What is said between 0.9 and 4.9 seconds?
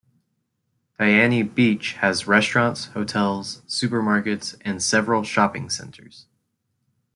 Diani Beach has restaurants, hotels, supermarkets, and